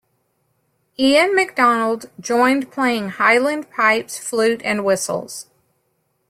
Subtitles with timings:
[0.99, 5.45] Iain MacDonald joined playing highland pipes, flute, and whistles.